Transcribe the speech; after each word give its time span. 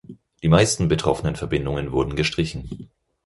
Die 0.41 0.47
meisten 0.47 0.87
betroffenen 0.87 1.35
Verbindungen 1.35 1.91
wurden 1.91 2.15
gestrichen. 2.15 2.89